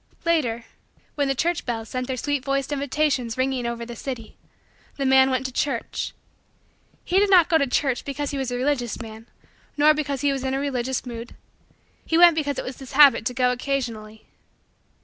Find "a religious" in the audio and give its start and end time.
8.49-8.99, 10.55-11.05